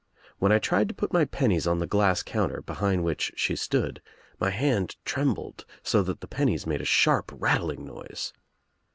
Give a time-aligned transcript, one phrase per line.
[0.39, 4.01] When I tried to put my pennies on the glass counter, behind which she stood,
[4.39, 8.33] my hand trembled so that the pennies made a sharp rattling noise.